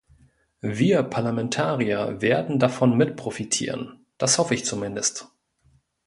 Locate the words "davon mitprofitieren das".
2.57-4.39